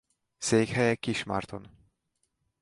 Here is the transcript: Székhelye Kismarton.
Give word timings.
Székhelye 0.37 0.95
Kismarton. 0.95 1.89